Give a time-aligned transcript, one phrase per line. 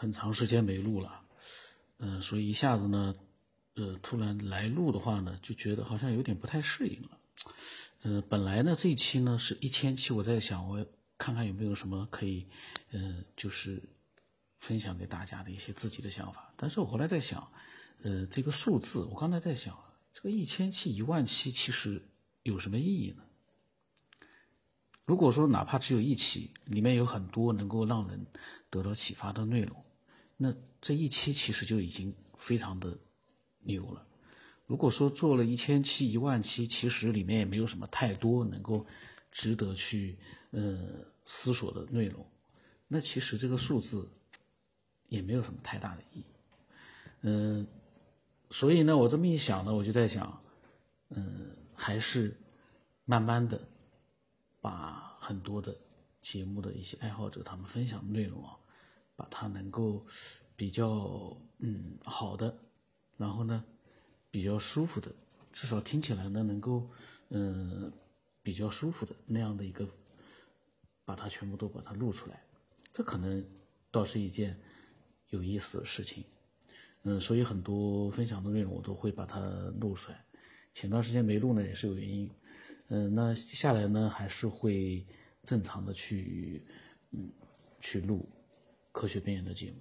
[0.00, 1.20] 很长时间没录了，
[1.98, 3.14] 嗯，所以一下子呢，
[3.74, 7.18] 呃，突然来录的话呢，就觉得好像有点不太适应了。
[8.00, 10.86] 呃，本来呢这一期呢是一千期，我在想我
[11.18, 12.46] 看看有没有什么可以，
[12.92, 13.78] 嗯，就是
[14.56, 16.50] 分享给大家的一些自己的想法。
[16.56, 17.46] 但是我后来在想，
[18.00, 19.78] 呃，这个数字，我刚才在想，
[20.14, 22.02] 这个一千期、一万期其实
[22.42, 23.22] 有什么意义呢？
[25.04, 28.24] 如果说哪怕只有一期，里面有很多能够让人
[28.70, 29.84] 得到启发的内容，
[30.42, 32.96] 那这一期其实就已经非常的
[33.60, 34.06] 牛了。
[34.66, 38.86] 如果说做了一千期、一万期，其实里面也没有什么太多能够
[39.30, 40.16] 值得去
[40.52, 40.78] 呃
[41.24, 42.24] 思索的内容，
[42.88, 44.08] 那其实这个数字
[45.08, 46.24] 也没有什么太大的意义。
[47.22, 47.66] 嗯，
[48.48, 50.42] 所以呢，我这么一想呢，我就在想，
[51.10, 52.34] 嗯，还是
[53.04, 53.60] 慢慢的。
[54.62, 55.74] 把很多的
[56.20, 58.54] 节目的一些爱好者他们分享的内容啊，
[59.20, 60.02] 把它能够
[60.56, 62.56] 比较嗯好的，
[63.18, 63.62] 然后呢
[64.30, 65.14] 比较舒服的，
[65.52, 66.88] 至少听起来呢能够
[67.28, 67.92] 嗯
[68.42, 69.86] 比较舒服的那样的一个，
[71.04, 72.42] 把它全部都把它录出来，
[72.94, 73.44] 这可能
[73.90, 74.58] 倒是一件
[75.28, 76.24] 有意思的事情，
[77.02, 79.38] 嗯，所以很多分享的内容我都会把它
[79.78, 80.24] 录出来，
[80.72, 82.30] 前段时间没录呢也是有原因。
[82.88, 85.06] 嗯，那下来呢，还是会
[85.42, 86.64] 正常的去，
[87.10, 87.30] 嗯，
[87.80, 88.26] 去录
[88.92, 89.78] 科学边缘的节目。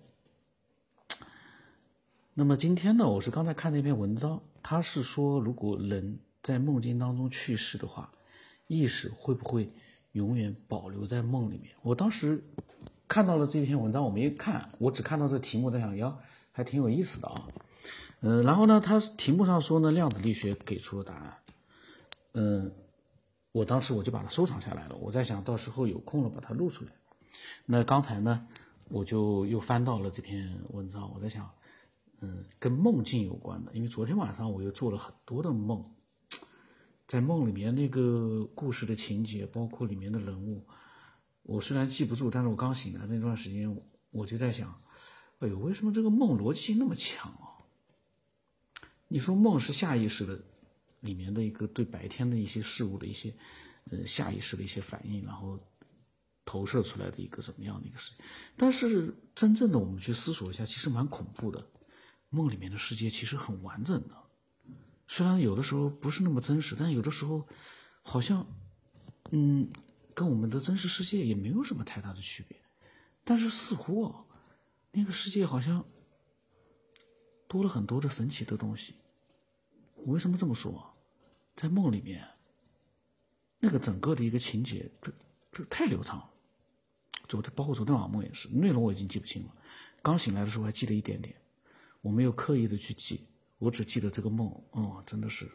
[2.33, 8.11] 那么今天呢，我是刚才看那篇文章，他是说，如果人在梦境当中去世的话，
[8.67, 9.71] 意识会不会
[10.13, 11.73] 永远保留在梦里面？
[11.81, 12.43] 我当时
[13.07, 16.17] 看到了这篇文章，我没看，我只看到这题目，在想，呀，
[16.51, 17.47] 还挺有意思的啊。
[18.21, 21.37] 嗯，然后呢，他题目上说呢，量子力学给出了答案。
[22.33, 22.71] 嗯。
[23.51, 26.91] 我当时我就把它收藏下来了，我在想到时候有空了把它录出来。
[27.65, 28.47] 那刚才呢，
[28.89, 31.49] 我就又翻到了这篇文章，我在想，
[32.19, 35.83] 嗯，跟梦境有关的，因为昨天晚上我又做了很多的梦，
[37.07, 40.65] 在梦里面那个故事的情节，包括里面的人物，
[41.43, 43.73] 我虽然记不住，但是我刚醒来那段时间，
[44.11, 44.81] 我就在想，
[45.39, 47.63] 哎呦，为什么这个梦逻辑那么强啊？
[49.07, 50.39] 你说梦是下意识的。
[51.01, 53.33] 里面的一个对白天的一些事物的一些，
[53.89, 55.57] 呃，下意识的一些反应，然后
[56.49, 58.25] 投射出来的一个怎么样的一个事情？
[58.57, 61.63] 但是真正的我们去思索一下，其实蛮恐怖的。
[62.31, 64.15] 梦里面的世界其实很完整的，
[65.07, 67.47] 虽然有的时候不是那么真实，但有的时候
[68.01, 68.45] 好像，
[69.29, 69.69] 嗯，
[70.15, 72.59] 跟我们的真实世界也没有什么太大的区别。
[73.23, 74.25] 但是似乎啊，
[74.91, 75.85] 那个世界好像
[77.47, 78.95] 多了很多的神奇的东西。
[79.95, 80.97] 我为什么这么说？
[81.55, 82.27] 在梦里面，
[83.59, 85.11] 那个整个的一个情节，这
[85.51, 86.29] 这太流畅了。
[87.29, 89.55] 昨天包括昨天晚上梦也是，内容我已经记不清了。
[90.01, 91.33] 刚醒来的时候还记得一点点，
[92.01, 93.27] 我没有刻意的去记，
[93.59, 94.49] 我只记得这个梦。
[94.71, 95.49] 哦，真的是，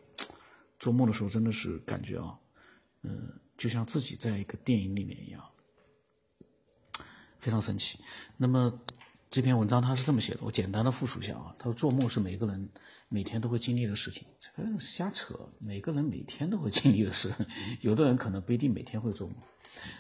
[0.79, 2.39] 做梦的时候真的是感觉啊，
[3.03, 5.45] 嗯，就像自己在一个电影里面一样，
[7.39, 7.99] 非常神奇。
[8.39, 8.73] 那么。
[9.35, 11.53] 这篇文章他是这么写的，我简单的复述一下啊。
[11.59, 12.71] 他说做梦是每个人
[13.09, 15.35] 每天都会经历的事情，这个瞎扯。
[15.59, 17.35] 每个人每天都会经历的事，
[17.81, 19.37] 有的人可能不一定每天会做梦。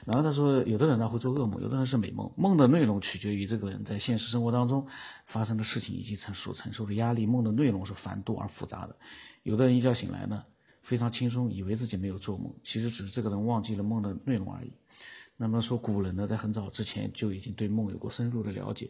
[0.06, 2.32] 然后他说，有的人呢会做噩梦，有的人是美梦。
[2.36, 4.86] 梦的内容取决于这个人在现实生活当中
[5.26, 7.26] 发生的事情以及承所承受的压力。
[7.26, 8.94] 梦的内容是繁多而复杂的。
[9.42, 10.44] 有的人一觉醒来呢
[10.80, 14.72] 非常轻松，以为自己没有做梦，其实只是这个人忘记了梦的内容而已。
[15.36, 18.88] 那么说，古人呢，在很早之前就已经对梦有过深入的了解，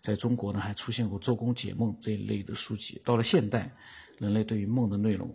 [0.00, 3.00] 在中国呢，还出现过《周公解梦》这一类的书籍。
[3.04, 3.70] 到了现代，
[4.18, 5.34] 人类对于梦的内容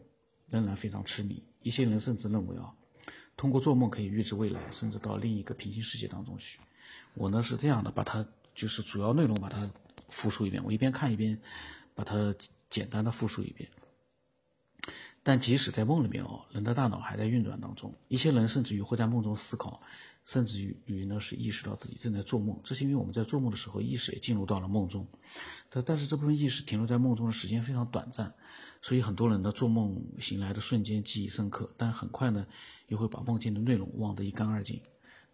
[0.49, 1.43] 仍然非常痴迷。
[1.61, 2.73] 一些人甚至认为啊，
[3.35, 6.59] 通过做梦可以预知未来，甚至到另一个平行世界当中去。
[7.13, 8.25] 我呢是这样的，把它
[8.55, 9.69] 就是主要内容把它
[10.09, 11.39] 复述一遍，我一边看一边
[11.93, 12.33] 把它
[12.67, 13.69] 简单的复述一遍。
[15.27, 19.81] 但即使在梦里面哦，人的大脑还在运转当中，一些人甚至于会在梦中思考。
[20.23, 25.05] 甚至于于呢是意识到自己正在做梦，这是因为我们在做梦的时候，意识也进入到了梦中。
[25.69, 28.33] 但但是这部分意识停留在梦中的时间非常短暂，
[28.81, 32.45] 所以很多人呢做梦醒来的瞬间记忆深刻，但很快呢
[32.87, 34.81] 又会把梦境的内容忘得一干二净。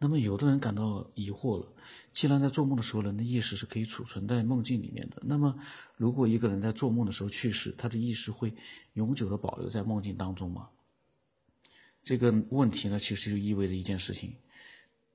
[0.04, 1.66] 那么有的人感到疑惑了：
[2.12, 5.58] 既然在做梦的时候人的意识是可以储存在梦境里面的，那么
[5.96, 8.54] 如果一个人在做梦的时候去世，他的意识会
[8.96, 10.68] 永久的保留在梦境当中吗？
[12.02, 14.36] 这个问题呢，其实就意味着一件事情。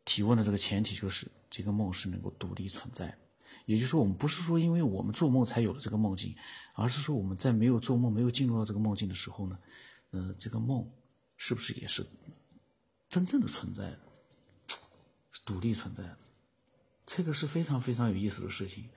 [0.06, 3.14] 提问的这个前提就是这个梦是能够独立存在，
[3.66, 6.34] 也就是说，我们不是说因为我们做梦才有了这个梦境，
[6.72, 9.58] 而是说我们在没有做梦、没有进入到这个梦境的时候呢，
[10.12, 10.90] 呃，这个梦
[11.36, 12.06] 是不是也是
[13.06, 13.98] 真正的存在的，
[15.44, 16.18] 独立存在的？
[17.06, 18.88] 这个是非常非常有意思的事情。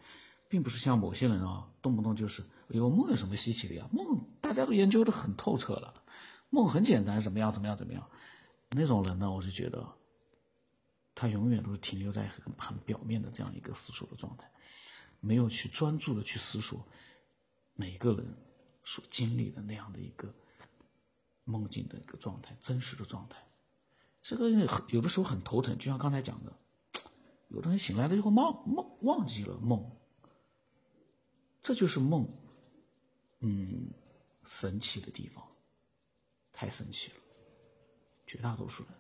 [0.50, 3.88] 并不是像某些人啊，动不动就是哎呦梦有什么稀奇的呀？
[3.90, 5.94] 梦大家都研究的很透彻了，
[6.50, 8.06] 梦很简单，怎么样怎么样怎么样？
[8.72, 9.88] 那种人呢，我是觉得
[11.16, 14.52] 他永远都是停留在很很表面的这样一个思索的状态，
[15.22, 16.86] 没有去专注的去思索
[17.76, 18.38] 每个人
[18.84, 20.36] 所经历的那样的一个
[21.46, 23.38] 梦境的一个状态，真实的状态。
[24.22, 24.50] 这个
[24.90, 26.54] 有的时候很头疼，就像刚才讲的。
[27.50, 29.92] 有的人醒来了就会忘梦忘记了梦，
[31.62, 32.26] 这就是梦，
[33.40, 33.92] 嗯，
[34.46, 35.46] 神奇的地方，
[36.54, 37.16] 太神奇了。
[38.26, 38.94] 绝大多数人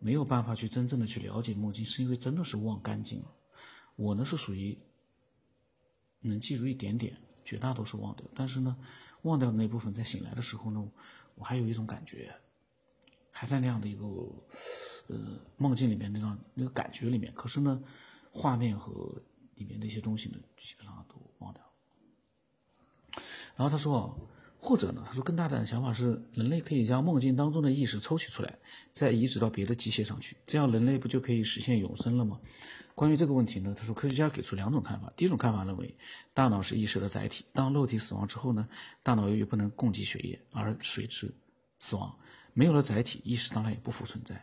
[0.00, 3.32] 没有办法去真正的去了解梦境，是因为真的是忘干净了。
[3.94, 4.76] 我呢是属于
[6.18, 8.26] 能记住一点点，绝大多数忘掉。
[8.34, 8.76] 但是呢，
[9.22, 10.84] 忘掉的那部分在醒来的时候呢，
[11.36, 12.34] 我还有一种感觉，
[13.36, 14.04] 还在那样的一个。
[15.08, 15.16] 呃，
[15.56, 17.80] 梦境里面那种那个感觉里面，可是呢，
[18.32, 18.92] 画面和
[19.54, 21.62] 里面那些东西呢，基本上都忘掉。
[23.54, 24.18] 然后他说，
[24.58, 28.58] 或者呢，他说更大胆的想法是，人类可以将梦境当中的意识抽取出来，
[28.90, 32.40] 再移植到别的机械上去，这样人类不就可以实现永生了吗？
[32.96, 35.12] 关于这个问题呢，他说科学家给出两种看法。
[35.16, 35.96] 第一种看法认为，
[36.34, 38.68] 大脑是意识的载体，当肉体死亡之后呢，
[39.04, 41.32] 大脑由于不能供给血液而随之
[41.78, 42.18] 死亡，
[42.56, 44.42] 没有了载体，意识当然也不复存在。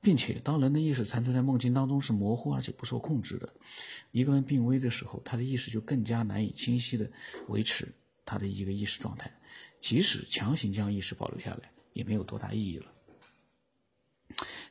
[0.00, 3.52] 并且，当人的意识残存在梦境当中是模糊而且不受控制的。
[4.10, 7.08] 一个人病危的时候，他的意识就更加难以清晰地
[7.48, 7.86] 维持
[8.24, 9.30] 他的一个意识状态。
[9.78, 12.86] 即使强行将意识保留下来，也没有多大意义了。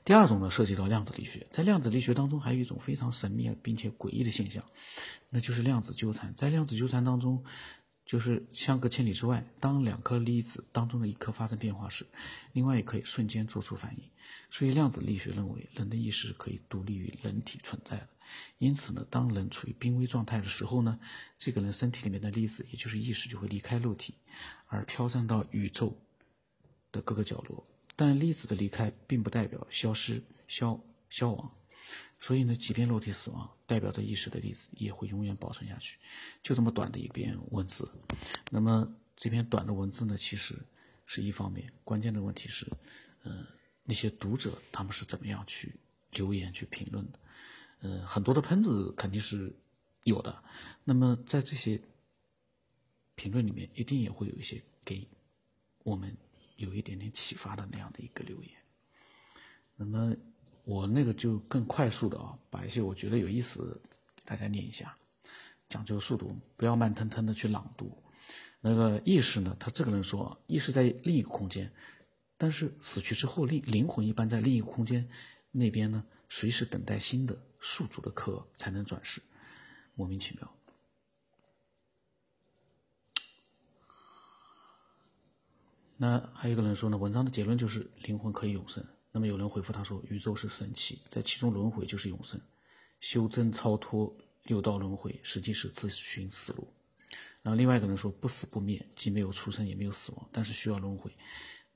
[0.03, 1.45] 第二种呢，涉及到量子力学。
[1.51, 4.61] 在量子力学当中，还有一种非常神秘并且诡异的现象，
[5.29, 6.33] 那就是量子纠缠。
[6.33, 7.41] 在量子纠缠当中，
[8.11, 12.05] 就是相隔千里之外，当两颗粒子当中的一颗发生变化时，
[12.51, 14.03] 另外一颗瞬间做出反应。
[14.49, 18.09] 所以量子力学认为，人的意识可以独立于人体存在的。
[18.57, 20.99] 因此呢，当人处于濒危状态的时候呢，
[21.37, 24.15] 这个人身体里面的粒子，也就是意识，就会离开肉体，
[24.67, 25.97] 而飘散到宇宙
[26.91, 27.65] 的各个角落。
[27.95, 30.77] 但粒子的离开，并不代表消失、消
[31.07, 31.49] 消亡。
[32.21, 35.99] 所以呢，即便肉体死亡，代表着意识的粒子也会永远保存下去。
[36.41, 37.91] 就这么短的一篇文字，
[38.49, 40.55] 那么这篇短的文字呢，其实
[41.03, 42.65] 是一方面，关键的问题是，
[43.23, 43.45] 嗯。
[43.83, 45.75] 那些读者他们是怎么样去
[46.11, 47.19] 留言去评论的？
[47.79, 49.51] 嗯，很多的喷子肯定是
[50.03, 50.43] 有的。
[50.83, 51.81] 那么在这些
[53.15, 55.05] 评论里面，一定也会有一些给
[55.79, 56.15] 我们
[56.57, 58.51] 有一点点启发的那样的一个留言。
[59.75, 60.15] 那么
[60.63, 63.81] 我那个就更快速的啊，把一些我觉得有意思
[64.15, 64.95] 给大家念一下，
[65.67, 67.91] 讲究速度，不要慢腾腾的去朗读。
[68.61, 71.71] 那个意识呢，他这个人说，意识在另一个空间。
[72.37, 75.07] 但是死去之后，灵灵魂一般在另一个空间
[75.51, 79.21] 那边呢，随时等待新的宿主的壳才能转世，
[79.95, 80.51] 莫名其妙。
[85.97, 88.83] 那还有一个人说呢，文章的结论就是灵魂可以永生。
[89.11, 92.39] 那么有人回复他说，宇宙是神奇，在其中轮回就是永生，
[92.99, 96.67] 修真超脱六道轮回，实际是自寻死路。
[97.41, 101.11] 然后另外一个人说，不死不灭，既没有出生也没有死亡，但是需要轮回。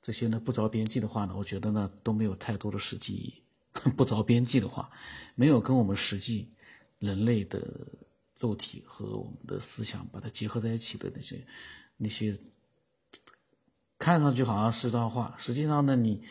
[0.02, 3.42] 这些呢不着边际的话呢，我觉得呢都没有太多的实际意义。
[3.98, 4.90] 不着边际的话，
[5.36, 6.50] 没有跟我们实际
[7.00, 7.86] 人类的
[8.40, 11.46] 肉体和我们的思想把它结合在一起的那些
[11.98, 12.40] 那些，
[13.98, 16.24] 看上去好像是段话，实际上呢你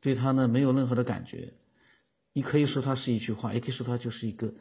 [0.00, 1.52] 对他呢没有任何的感觉。
[2.32, 4.52] 你可以说它是一句话，也可以说它就是一个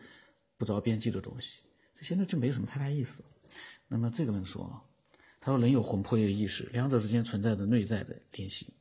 [0.57, 1.63] 不着边际的东西。
[1.93, 3.23] 这现在就没有什么太大意思。
[3.87, 4.83] 那么这个人说啊。
[5.39, 8.73] 他说：“人有魂魄，也有意识，两者之间存在着内在的联系。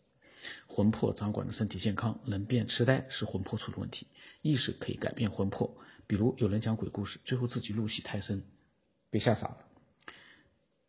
[0.66, 4.04] 魂魄掌管着身体健康，人变痴呆是魂魄出了问题。
[4.42, 5.72] 意识可以改变魂魄，
[6.08, 8.44] 比如有人讲鬼故事，最后自己入戏太深，
[9.10, 9.58] 被吓傻了，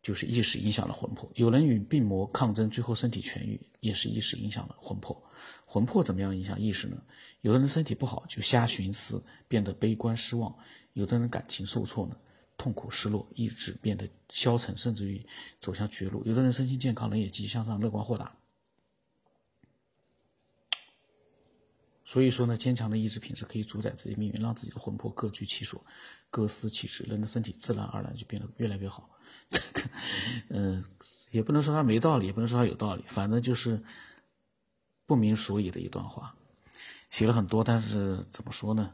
[0.08, 1.30] 就是意识影响了魂魄。
[1.34, 5.22] 有人与病魔抗争，最后身体痊愈，也是意识影响了魂魄。
[5.66, 6.96] 魂魄怎么样影响意识呢？
[7.42, 10.50] 有的人身体不好就瞎寻思，变得悲观失望；
[10.94, 12.16] 有的人感情受挫呢。”
[12.56, 15.22] 痛苦、失落，意志变得消沉，甚至于
[15.60, 16.24] 走向绝路。
[16.24, 18.34] 有的人身心健康，人也积极向上、乐观豁达。
[22.06, 25.84] 所以说呢，坚强的意志品质可以主宰自己命运，让自己的魂魄各居其所、
[26.30, 29.10] 各司其职，人的身体自然而然就变得越来越好。
[29.48, 29.88] 这个，
[30.48, 30.84] 嗯，
[31.30, 33.82] 也不能说他没道理，也不能说他有道理，反正就是
[35.06, 36.34] 不明所以的一段话，
[37.10, 38.92] 写了很多，但是怎么说呢？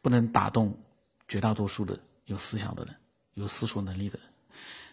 [0.00, 0.78] 不能打动
[1.26, 1.98] 绝大多数的。
[2.26, 2.94] 有思想的人，
[3.34, 4.28] 有思索能力的人。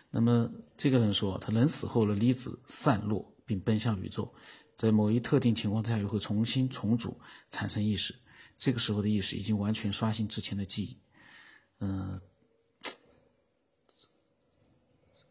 [0.09, 4.33] 那么这个人说，他人死后的粒子散落并奔向宇宙，
[4.75, 7.21] 在某一特定情况之下又会重新重组
[7.51, 8.15] 产生意识。
[8.57, 10.97] 这个时候的意识已经完全刷新之前的记忆。
[11.81, 12.19] 嗯，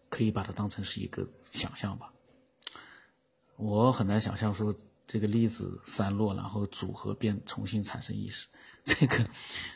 [0.09, 2.13] 可以把它当成是一个想象吧。
[3.57, 4.75] 我很难想象说
[5.07, 8.47] 这个粒子散落，然后组合变重新产生意识。
[8.85, 9.25] 这个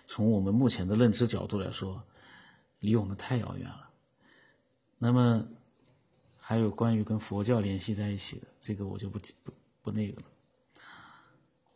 [0.07, 2.03] 从我们目前的认知角度来说，
[2.81, 3.91] 离我们太遥远了。
[4.99, 5.45] 那么
[6.39, 10.27] 还有关于跟佛教联系在一起的，这个我就不不不那个了。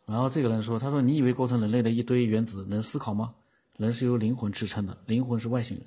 [0.05, 3.35] 然后这个人说：“他说你以为构成人类的一堆原子能思考吗？
[3.75, 5.85] 人是由灵魂支撑的，灵魂是外星人。”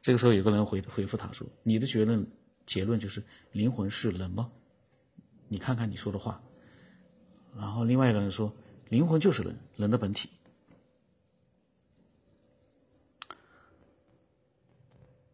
[0.00, 2.26] 这个时候有个人回回复他说：“你的结论
[2.66, 4.50] 结论就是灵魂是人吗？”
[5.48, 6.42] 你看看你说的话，
[7.56, 8.52] 然后另外一个人说，
[8.88, 10.28] 灵魂就是人，人的本体。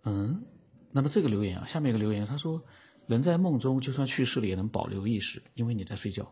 [0.03, 0.45] 嗯，
[0.91, 2.63] 那么这个留言啊，下面一个留言，他说，
[3.07, 6.31] 人在梦中就算去世了也能保留意识，因为你在睡觉。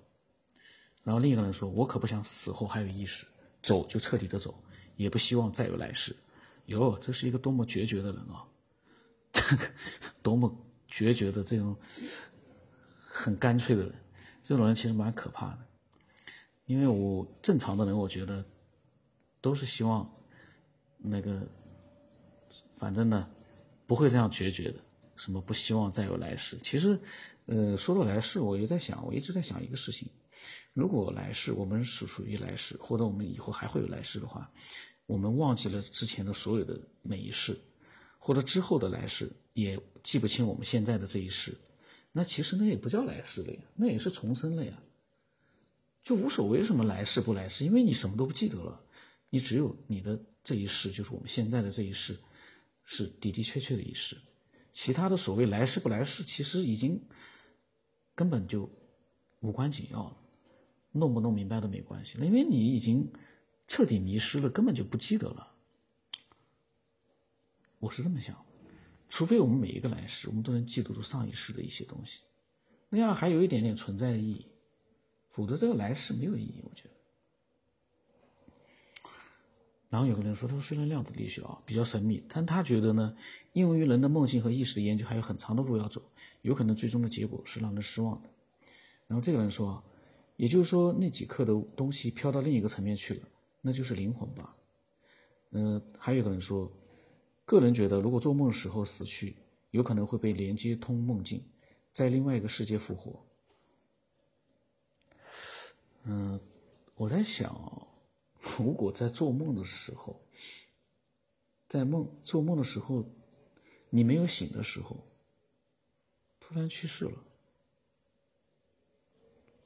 [1.04, 3.26] 然后另一个人说，我可不想死后还有意识，
[3.62, 4.62] 走就彻底的走，
[4.96, 6.14] 也不希望再有来世。
[6.68, 8.48] 哟，这是一个多么决绝的人啊！
[9.32, 9.70] 这 个
[10.22, 10.50] 多么
[10.86, 11.76] 决绝的这种。
[13.20, 13.92] 很干脆的人，
[14.44, 15.58] 这种人其实蛮可怕的，
[16.66, 18.44] 因为我正常的人，我觉得
[19.40, 20.08] 都是希望
[20.98, 21.44] 那个，
[22.76, 23.28] 反正呢，
[23.88, 24.78] 不会这样决绝的，
[25.16, 26.56] 什么不希望再有来世。
[26.58, 26.96] 其实，
[27.46, 30.08] 呃，说到来世，我也在想，我一直在想一个事情：
[30.72, 34.48] 如果来世我们是属于来世，或者我们以后还会有来世的话，
[35.08, 37.58] 我们忘记了之前的所有的每一世，
[38.18, 41.56] 或者之后的来世也记不清我们现在的这一世。
[42.12, 44.78] 那其实那也不叫来世了呀，那也是重生了呀，
[46.04, 48.78] 就无所谓什么来世不来世，因为你什么都不记得了，
[49.30, 52.14] 你只有你的这一世，就是我们现在的这一世，
[52.84, 54.14] 是的的确确的一世，
[54.70, 57.00] 其他的所谓来世不来世，其实已经
[58.14, 58.68] 根本就
[59.40, 60.16] 无关紧要了，
[60.92, 63.10] 弄不弄明白都没关系了，因为你已经
[63.68, 65.52] 彻底迷失了，根本就不记得了，
[67.78, 68.44] 我是这么想。
[69.10, 72.22] 除非我们每一个来世，我们都能记得住上一世的一些东西，
[72.88, 74.46] 那样还有一点点存在的意义，
[75.30, 76.90] 否则这个来世没有意义，我觉得。
[79.90, 83.16] 然后有个人说，他说虽然量子力学啊比较神秘，但他觉得呢，
[83.52, 86.02] 因为人的梦境和意识的研究还有很长的路要走，
[86.42, 88.28] 有可能最终的结果是让人失望的。
[89.06, 89.82] 然后这个人说，
[90.36, 93.28] 也就是说那几克的东西飘到另一个层面去了，
[93.60, 94.56] 那就是灵魂吧。
[95.50, 96.70] 嗯，还有一个人说。
[97.44, 99.34] 个人觉得，如果做梦时候死去，
[99.70, 101.42] 有可能会被连接通梦境，
[101.90, 103.24] 在另外一个世界复活。
[106.02, 106.38] 嗯，
[106.94, 107.88] 我在想，
[108.58, 110.20] 如果在做梦的时候，
[111.66, 113.02] 在梦做梦的时候，
[113.88, 114.94] 你没有醒的时候，
[116.38, 117.24] 突然去世了，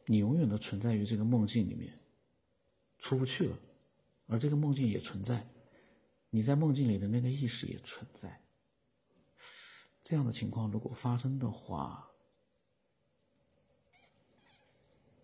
[0.07, 1.99] 你永远的存在于这个梦境里面，
[2.99, 3.59] 出不去了，
[4.33, 5.47] 而这个梦境也存在。
[6.31, 8.41] 你在梦境里的那个意识也存在，
[10.03, 12.09] 这样的情况如果发生的话，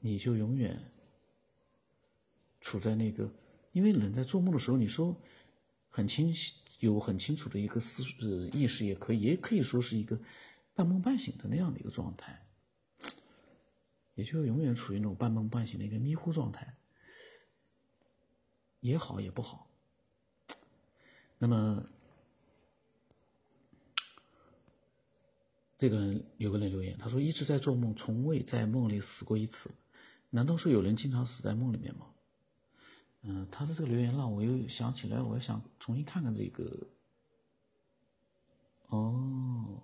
[0.00, 0.78] 你就永远
[2.60, 3.32] 处在那个，
[3.72, 5.18] 因为人在做梦的时候，你说
[5.88, 10.20] 很清晰，有很清楚的一个思呃意识，也可以，也可以说是一个
[10.74, 12.46] 半梦半醒的那样的一个状态，
[14.14, 16.76] 也就永远处于那种半梦半醒的一个迷糊状态，
[18.80, 19.66] 也好也不好。
[21.38, 21.84] 那么，
[25.76, 29.70] 这个人有个人留言，他说一直在做梦，从未在梦里死过一次。
[30.30, 32.06] 难道说有人经常死在梦里面吗？
[33.22, 36.86] 嗯，他的这个留言让我又想起来，我想重新看看这个。
[38.88, 39.80] 哦，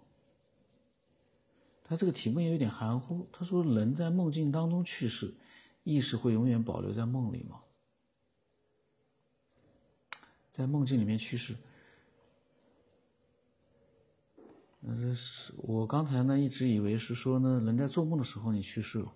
[1.84, 3.28] 他这个题目也有点含糊。
[3.32, 5.34] 他说人在梦境当中去世，
[5.82, 7.60] 意识会永远保留在梦里吗？
[10.54, 11.52] 在梦境里面去世，
[14.86, 19.12] 这是我刚才呢一直以为是说呢，人在做梦的时候你去世了，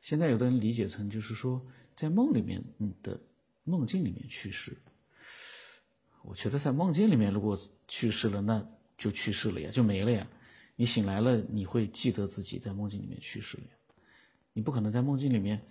[0.00, 1.62] 现在有的人理解成就是说
[1.94, 3.20] 在梦里面你的
[3.64, 4.74] 梦境里面去世。
[6.22, 7.54] 我觉得在梦境里面如果
[7.86, 8.66] 去世了，那
[8.96, 10.26] 就去世了呀，就没了呀。
[10.74, 13.70] 你醒来了，你会记得自己在梦境里面去世了呀，
[14.54, 15.62] 你不可能在梦境里面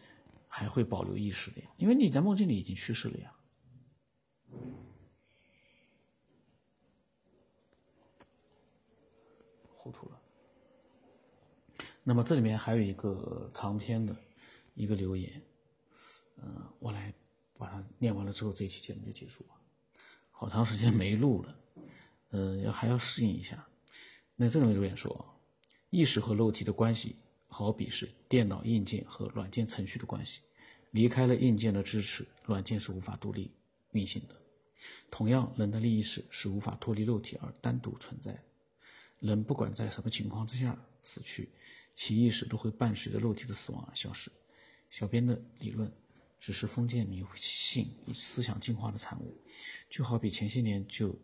[0.47, 3.33] 还会保留意识的呀，因为你在梦境里已经去世了呀。
[9.87, 10.21] 糊涂了。
[12.03, 14.13] 那么这里面还有一个长篇的
[14.75, 15.41] 一个留言，
[16.37, 17.13] 嗯，我来
[17.57, 19.55] 把它念完了之后，这期节目就结束了。
[20.29, 21.59] 好长时间没录了，
[22.31, 23.65] 呃，要还要适应一下。
[24.35, 25.25] 那这个留言说，
[25.89, 27.15] 意识和肉体的关系，
[27.47, 30.41] 好比是电脑硬件和软件程序的关系，
[30.91, 33.49] 离开了硬件的支持，软件是无法独立
[33.93, 34.35] 运行的。
[35.09, 38.37] 同样，人的意识是无法脱离肉体而单独存在。
[39.19, 41.49] 人不管在什么情况之下死去，
[41.95, 44.31] 其意识都会伴随着肉体的死亡而消失。
[44.89, 45.91] 小编的理论
[46.39, 49.35] 只是封建迷信思想进化的产物，
[49.89, 51.17] 就好比前些年就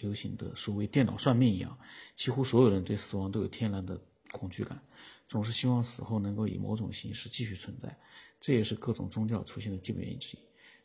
[0.00, 1.78] 流行的所谓电脑算命一样，
[2.14, 4.00] 几乎所有人对死亡都有天然的
[4.32, 4.80] 恐惧感，
[5.26, 7.98] 总是希望死后能够以某种形式继续存在，
[8.38, 10.40] 这也是各种宗教出现的基本原因之一。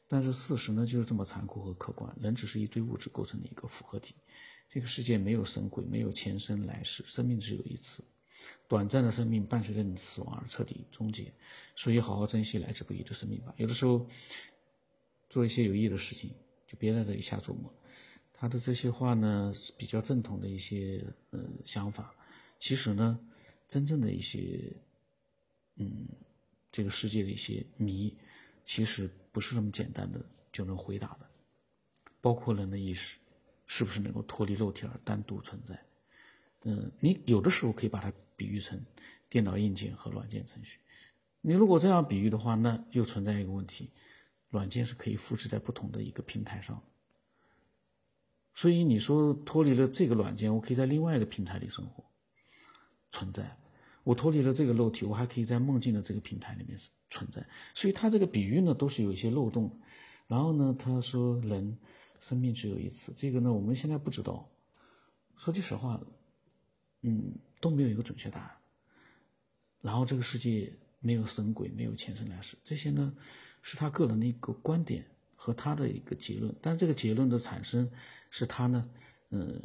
[0.08, 4.16] 但是事实呢，就是这么残酷和客观，人只是一堆物质构成的一个复合体。
[4.70, 8.04] 这个世界没有神鬼，没有前生来世，生命只有一次，
[8.68, 11.34] 短暂的生命伴随着你死亡而彻底终结，
[11.76, 13.52] 所以好好珍惜来之不易的生命吧。
[13.58, 14.08] 有的时候
[15.28, 16.30] 做一些有意义的事情，
[16.68, 17.74] 就别在这里瞎琢磨。
[18.32, 22.14] 他的这些话呢，比较正统的一些呃想法，
[22.60, 23.20] 其实呢，
[23.68, 24.72] 真正的一些
[25.78, 26.08] 嗯
[26.72, 28.16] 这个世界的一些谜，
[28.64, 31.28] 其实不是这么简单的就能回答的，
[32.22, 33.18] 包括人的意识。
[33.72, 35.80] 是不是能够脱离肉体而单独存在？
[36.64, 38.84] 嗯，你有的时候可以把它比喻成
[39.30, 40.80] 电脑硬件和软件程序。
[41.40, 43.92] 你如果这样比喻的话，那又存在一个问题：
[44.50, 46.82] 软件是可以复制在不同的一个平台上。
[48.56, 52.04] 所以你说脱离了这个软件，我可以在另外一个平台里生活
[53.12, 53.44] 存在；
[54.04, 56.76] 我脱离了这个肉体，我还可以在梦境的这个平台里面
[57.12, 57.46] 存在。
[57.76, 59.80] 所以他这个比喻呢，都是有一些漏洞。
[60.26, 61.78] 然后呢，他说人。
[62.20, 64.50] 生命只有一次，这个呢，我们现在不知道。
[65.38, 66.00] 说句实话，
[67.02, 68.52] 嗯，都没有一个准确答案。
[69.82, 73.16] 然后这个世界没有神鬼，没有前生来世，这些呢，
[73.62, 76.54] 是他个人的一个观点和他的一个结论。
[76.62, 77.90] 但这个结论的产生，
[78.30, 78.90] 是他呢，
[79.30, 79.62] 嗯，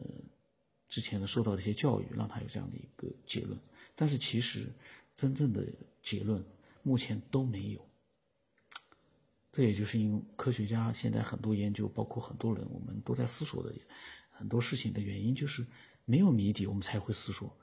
[0.87, 3.59] 之前呢受到的一些教育，让他有这样的一个结论。
[3.97, 4.73] 但是其实
[5.17, 5.67] 真正的
[6.01, 6.45] 结论，
[6.85, 7.85] 目前都没有。
[9.55, 13.73] 这也就是因为科学家现在很多研究，包括很多人，我们都在思索的
[14.33, 15.65] 很多事情的原因，就是
[16.05, 17.57] 没有谜底，我们才会思索。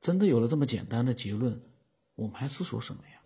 [0.00, 1.60] 真的有了这么简单的结论，
[2.14, 3.20] 我们还思索什么呀？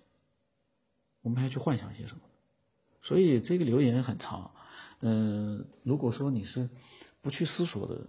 [1.22, 2.20] 我们还去幻想些什么？
[3.00, 4.50] 所以这个留言很长。
[4.98, 6.68] 嗯，如果说你是
[7.20, 8.04] 不去思索的，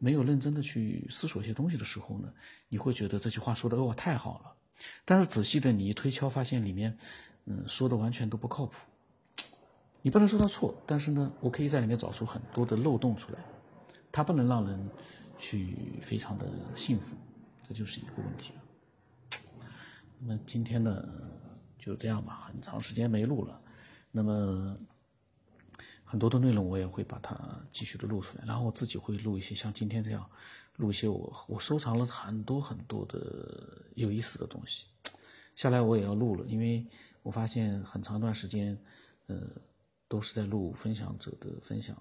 [0.00, 2.34] 没有认真的去思索一些东西的时候呢，
[2.68, 4.52] 你会觉得这句话说的哦太好了。
[5.04, 6.98] 但是仔细的你一推敲，发现里面
[7.44, 8.80] 嗯说的完全都不靠谱。
[10.06, 13.40] 你不能说他错，但是呢，我可以在里面找出很多的漏洞出来，
[14.12, 14.88] 它不能让人
[15.36, 17.16] 去非常的幸福，
[17.66, 18.62] 这就是一个问题了。
[20.20, 21.04] 那么今天呢，
[21.76, 23.60] 就这样吧，很长时间没录了，
[24.12, 24.78] 那么
[26.04, 27.36] 很多的内容我也会把它
[27.72, 30.24] 继续的录出来，然后我自己会录一些像今天这样，
[30.76, 34.86] 录一些我我收藏了很多很多的有意思的东西，
[35.56, 36.86] 下来我也要录了，因为
[37.24, 38.78] 我发现很长一段时间，
[39.26, 39.36] 呃。
[40.08, 42.00] 都是在录分享者的分享，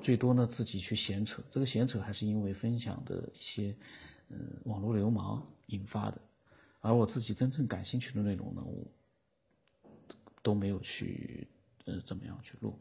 [0.00, 3.76] 最多呢自己去闲扯，这个闲扯还是因为分享的一些，
[4.28, 6.20] 嗯，网络流氓引发的，
[6.80, 8.86] 而我自己真正感兴趣的内容呢，我
[10.42, 11.46] 都没有去，
[11.84, 12.78] 呃，怎么样去录，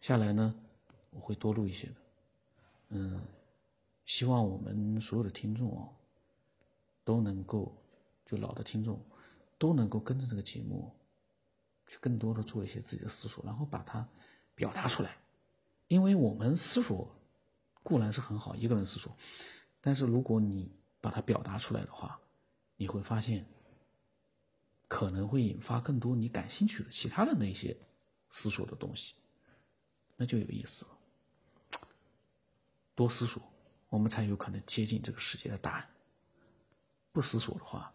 [0.00, 0.54] 下来呢，
[1.10, 1.94] 我会多录一些的，
[2.90, 3.20] 嗯，
[4.04, 5.88] 希望我们所有的听众哦，
[7.04, 7.76] 都能够，
[8.24, 9.00] 就老的听众，
[9.58, 10.92] 都能够跟着这个节目。
[11.90, 14.06] 去更多的做一些自己的思索，然后把它
[14.54, 15.16] 表达出来。
[15.88, 17.12] 因为我们思索
[17.82, 19.12] 固然是很好，一个人思索，
[19.80, 22.20] 但是如果你把它表达出来的话，
[22.76, 23.44] 你会发现
[24.86, 27.76] 可能会引发更多你感兴趣的其他的那些
[28.28, 29.16] 思索的东西，
[30.14, 30.90] 那就有意思了。
[32.94, 33.42] 多思索，
[33.88, 35.88] 我们才有可能接近这个世界的答案。
[37.10, 37.92] 不思索的话，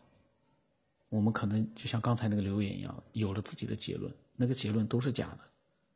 [1.15, 5.29] 我们可能就像刚才那个留言一样，有了自己的结论，那个结论都是假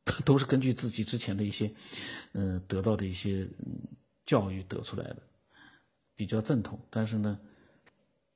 [0.05, 1.69] 的， 都是根据自己之前的一些，
[2.31, 3.45] 嗯，得到的一些
[4.25, 5.21] 教育得出来的，
[6.15, 6.79] 比较正统。
[6.89, 7.37] 但是呢，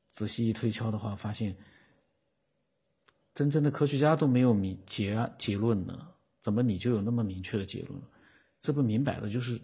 [0.09, 1.55] 仔细一推敲的话，发现
[3.33, 6.05] 真正的科学家都没有明结结论呢，
[6.41, 8.01] 怎么你就有那么明确的结论？
[8.59, 9.57] 这不明摆的就是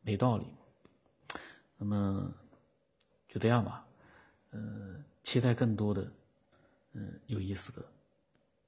[0.00, 0.46] 没道理。
[1.78, 2.34] 那么
[3.28, 3.86] 就这样吧，
[4.50, 5.04] 嗯。
[5.22, 6.12] 期待更多的，
[6.92, 7.84] 嗯，有意思的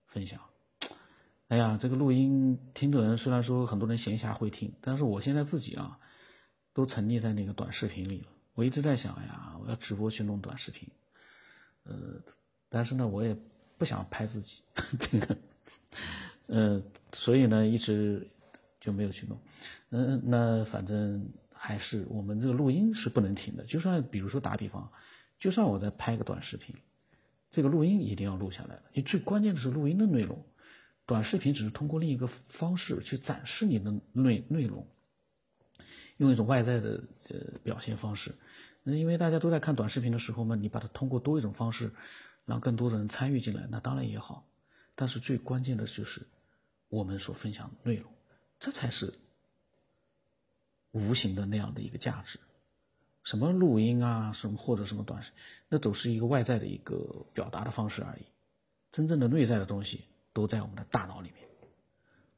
[0.07, 0.41] 分享。
[1.49, 5.99] 哎呀，这个录音听的人虽然说很多人闲暇会听，但是我现在自己啊，
[6.73, 8.29] 都沉溺在那个短视频里了。
[8.55, 10.89] 我一直在想哎呀，我要直播去弄短视频，
[11.85, 11.95] 呃，
[12.69, 13.37] 但是呢，我也
[13.77, 14.63] 不想拍自己，
[14.99, 15.37] 这个，
[16.47, 18.27] 呃，所以呢，一直
[18.81, 19.39] 就没有去弄。
[19.91, 24.91] 嗯，那反正还是我们这个录音是不能停的，就算比如说打比方。
[25.39, 26.75] 就算我再拍个短视频，
[27.51, 30.45] 这个录音一定要录下来因为最关键的是录音的内容，
[31.07, 34.87] 短视频只是通过另一个方式去展示你的内内容。
[36.19, 38.33] 用一种外在的呃表现方式。
[38.85, 41.91] 那因为大家都在看短视频的时候嘛，你把它通过多一种方式，
[42.45, 44.47] 让更多的人参与进来，那当然也好。
[44.95, 46.25] 但是最关键的就是
[46.89, 48.09] 我们所分享的内容，
[48.61, 49.13] 这才是
[50.93, 52.39] 无形的那样的一个价值。
[53.25, 55.33] 什么录音啊，什么或者什么短视，
[55.69, 58.25] 那都是一个外在的一个表达的方式而已。
[58.91, 61.49] 真正的内在的东西都在我们的大脑里面。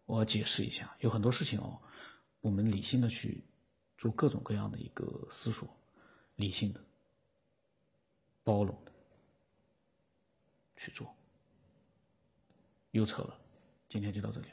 [0.06, 1.78] 我解释一下，有很多事情哦，
[2.40, 3.44] 我们理性的去
[3.98, 5.68] 做各种各样的一个思索。
[6.36, 6.80] 理性的、
[8.44, 8.92] 包容的
[10.76, 11.16] 去做，
[12.90, 13.40] 又扯了，
[13.88, 14.48] 今天就到这里。